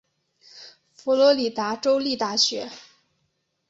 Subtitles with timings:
[0.95, 2.71] 佛罗里达州立大学。